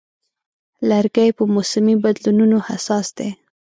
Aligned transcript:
لرګی 0.89 1.29
په 1.37 1.43
موسمي 1.53 1.95
بدلونونو 2.03 2.57
حساس 2.67 3.07
دی. 3.17 3.29